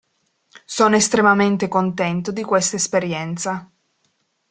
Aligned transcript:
Sono 0.65 0.95
estremamente 0.95 1.67
contento 1.67 2.31
di 2.31 2.41
questa 2.41 2.75
esperienza. 2.75 3.69